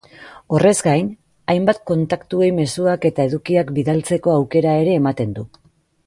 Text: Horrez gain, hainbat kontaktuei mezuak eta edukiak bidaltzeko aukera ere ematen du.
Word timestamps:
Horrez 0.57 0.77
gain, 0.85 1.09
hainbat 1.53 1.81
kontaktuei 1.91 2.49
mezuak 2.59 3.05
eta 3.13 3.27
edukiak 3.31 3.69
bidaltzeko 3.79 4.33
aukera 4.41 4.73
ere 4.87 4.97
ematen 5.01 5.37
du. 5.41 5.45